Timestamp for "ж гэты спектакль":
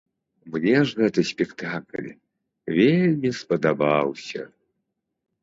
0.91-2.07